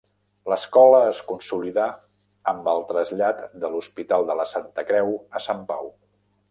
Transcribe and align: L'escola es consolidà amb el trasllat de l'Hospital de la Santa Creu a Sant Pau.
L'escola 0.51 1.01
es 1.09 1.19
consolidà 1.31 1.85
amb 2.53 2.71
el 2.73 2.81
trasllat 2.93 3.45
de 3.65 3.71
l'Hospital 3.75 4.29
de 4.31 4.41
la 4.43 4.51
Santa 4.57 4.89
Creu 4.93 5.17
a 5.41 5.47
Sant 5.51 5.65
Pau. 5.73 5.93